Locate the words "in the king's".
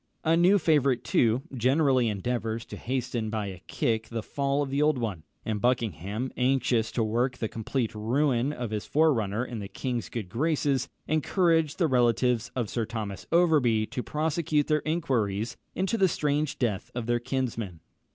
9.45-10.09